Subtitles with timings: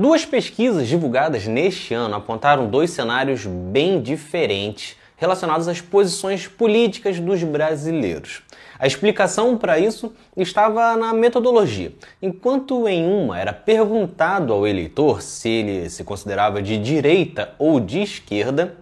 [0.00, 7.42] Duas pesquisas divulgadas neste ano apontaram dois cenários bem diferentes relacionados às posições políticas dos
[7.42, 8.42] brasileiros.
[8.78, 11.92] A explicação para isso estava na metodologia.
[12.22, 18.00] Enquanto em uma era perguntado ao eleitor se ele se considerava de direita ou de
[18.00, 18.76] esquerda,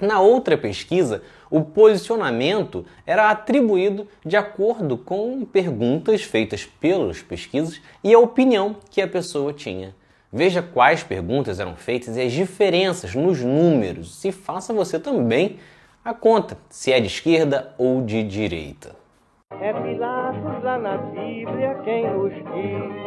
[0.00, 8.14] na outra pesquisa, o posicionamento era atribuído de acordo com perguntas feitas pelos pesquisas e
[8.14, 9.94] a opinião que a pessoa tinha.
[10.32, 15.58] Veja quais perguntas eram feitas e as diferenças nos números e faça você também
[16.04, 18.94] a conta se é de esquerda ou de direita.
[19.60, 23.06] É Pilatos lá na Bíblia quem nos diz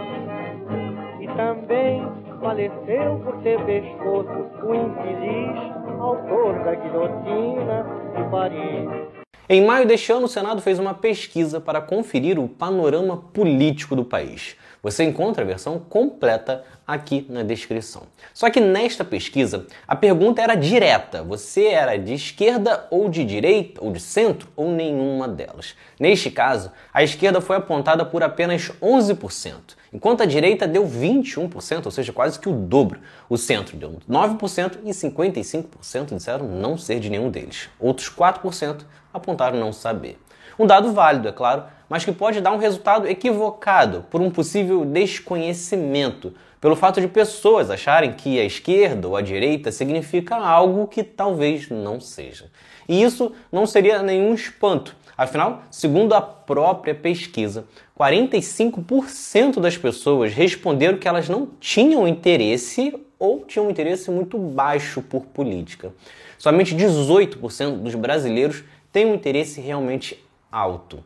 [1.20, 2.02] e também
[2.40, 9.19] faleceu por ter pescoço o infeliz autor da guilhotina de Paris.
[9.52, 14.06] Em maio deste ano, o Senado fez uma pesquisa para conferir o panorama político do
[14.06, 14.56] país.
[14.84, 18.04] Você encontra a versão completa aqui na descrição.
[18.32, 23.84] Só que nesta pesquisa, a pergunta era direta: você era de esquerda ou de direita
[23.84, 25.76] ou de centro ou nenhuma delas?
[26.00, 29.56] Neste caso, a esquerda foi apontada por apenas 11%,
[29.94, 33.00] enquanto a direita deu 21%, ou seja, quase que o dobro.
[33.30, 37.70] O centro deu 9% e 55% disseram não ser de nenhum deles.
[37.80, 38.82] Outros 4%
[39.14, 40.20] apontaram não saber.
[40.58, 44.86] Um dado válido, é claro, mas que pode dar um resultado equivocado por um possível
[44.86, 51.04] desconhecimento, pelo fato de pessoas acharem que a esquerda ou a direita significa algo que
[51.04, 52.52] talvez não seja.
[52.88, 54.96] E isso não seria nenhum espanto.
[55.18, 57.66] Afinal, segundo a própria pesquisa,
[58.00, 65.02] 45% das pessoas responderam que elas não tinham interesse ou tinham um interesse muito baixo
[65.02, 65.94] por política.
[66.38, 70.18] Somente 18% dos brasileiros têm um interesse realmente
[70.50, 71.04] alto.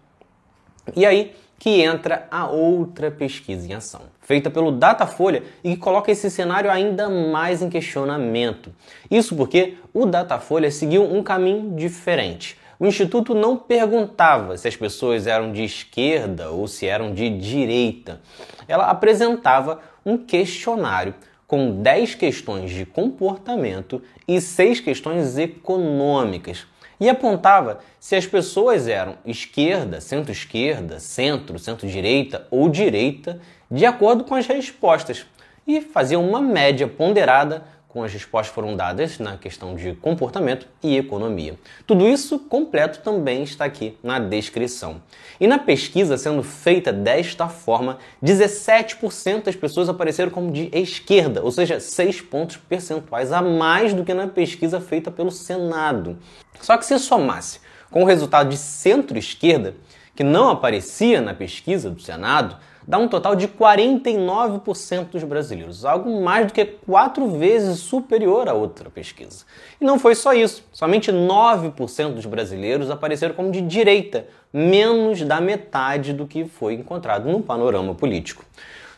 [0.95, 6.11] E aí que entra a outra pesquisa em ação, feita pelo Datafolha e que coloca
[6.11, 8.69] esse cenário ainda mais em questionamento.
[9.09, 12.57] Isso porque o Datafolha seguiu um caminho diferente.
[12.77, 18.19] O Instituto não perguntava se as pessoas eram de esquerda ou se eram de direita.
[18.67, 21.13] Ela apresentava um questionário
[21.47, 26.65] com 10 questões de comportamento e 6 questões econômicas
[27.03, 34.35] e apontava se as pessoas eram esquerda, centro-esquerda, centro, centro-direita ou direita, de acordo com
[34.35, 35.25] as respostas,
[35.67, 40.97] e fazia uma média ponderada com as respostas foram dadas na questão de comportamento e
[40.97, 41.59] economia.
[41.85, 44.99] Tudo isso completo também está aqui na descrição.
[45.39, 51.51] E na pesquisa sendo feita desta forma, 17% das pessoas apareceram como de esquerda, ou
[51.51, 56.17] seja, 6 pontos percentuais a mais do que na pesquisa feita pelo Senado.
[56.61, 57.59] Só que se somasse
[57.91, 59.75] com o resultado de centro-esquerda,
[60.15, 62.57] que não aparecia na pesquisa do Senado,
[62.87, 68.53] dá um total de 49% dos brasileiros, algo mais do que quatro vezes superior a
[68.53, 69.45] outra pesquisa.
[69.79, 75.39] E não foi só isso, somente 9% dos brasileiros apareceram como de direita, menos da
[75.39, 78.45] metade do que foi encontrado no panorama político.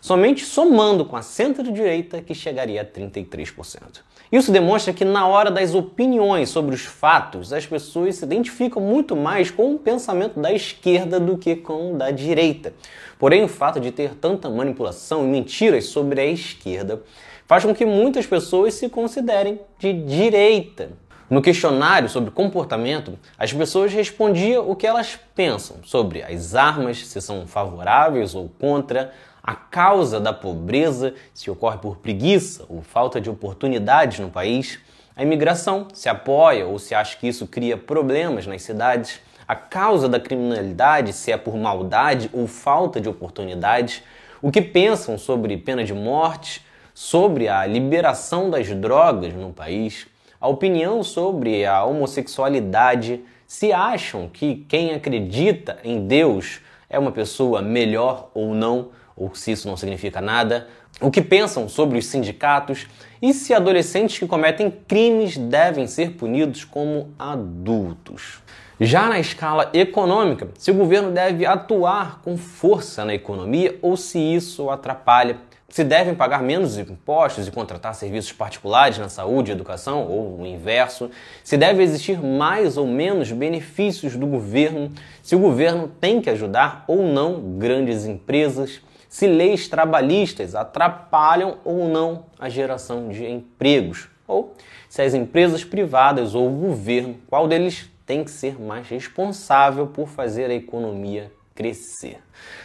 [0.06, 4.02] Somente somando com a centro-direita que chegaria a 33%.
[4.32, 9.16] Isso demonstra que, na hora das opiniões sobre os fatos, as pessoas se identificam muito
[9.16, 12.72] mais com o pensamento da esquerda do que com o da direita.
[13.18, 17.02] Porém, o fato de ter tanta manipulação e mentiras sobre a esquerda
[17.48, 20.92] faz com que muitas pessoas se considerem de direita.
[21.28, 27.20] No questionário sobre comportamento, as pessoas respondiam o que elas pensam sobre as armas, se
[27.20, 29.12] são favoráveis ou contra,
[29.46, 34.80] a causa da pobreza, se ocorre por preguiça ou falta de oportunidades no país,
[35.16, 40.10] a imigração, se apoia ou se acha que isso cria problemas nas cidades, a causa
[40.10, 44.02] da criminalidade, se é por maldade ou falta de oportunidades,
[44.42, 50.08] o que pensam sobre pena de morte, sobre a liberação das drogas no país,
[50.42, 57.62] a opinião sobre a homossexualidade, se acham que quem acredita em Deus é uma pessoa
[57.62, 60.68] melhor ou não, ou se isso não significa nada,
[61.02, 62.88] o que pensam sobre os sindicatos
[63.22, 68.44] e se adolescentes que cometem crimes devem ser punidos como adultos.
[68.80, 74.20] Já na escala econômica, se o governo deve atuar com força na economia ou se
[74.20, 75.38] isso atrapalha,
[75.70, 80.46] se devem pagar menos impostos e contratar serviços particulares na saúde e educação, ou o
[80.46, 81.10] inverso,
[81.44, 84.92] se deve existir mais ou menos benefícios do governo,
[85.22, 88.82] se o governo tem que ajudar ou não grandes empresas,
[89.16, 94.54] se leis trabalhistas atrapalham ou não a geração de empregos, ou
[94.90, 100.10] se as empresas privadas ou o governo, qual deles tem que ser mais responsável por
[100.10, 102.18] fazer a economia crescer.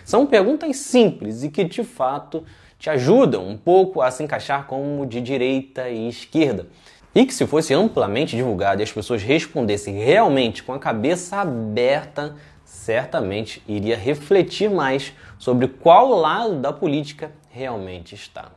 [0.05, 2.45] São perguntas simples e que de fato
[2.81, 6.67] te ajudam um pouco a se encaixar como de direita e esquerda.
[7.15, 12.35] E que se fosse amplamente divulgado e as pessoas respondessem realmente com a cabeça aberta,
[12.71, 18.53] certamente iria refletir mais sobre qual lado da política realmente está.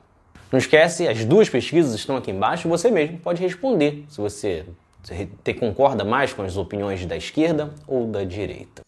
[0.51, 4.67] Não esquece, as duas pesquisas estão aqui embaixo, você mesmo pode responder se você
[5.43, 8.83] te concorda mais com as opiniões da esquerda ou da direita.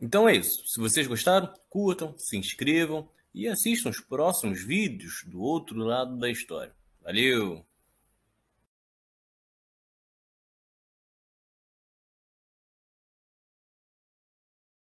[0.00, 0.66] Então é isso.
[0.66, 6.28] Se vocês gostaram, curtam, se inscrevam e assistam os próximos vídeos do outro lado da
[6.28, 6.72] história.
[7.00, 7.64] Valeu!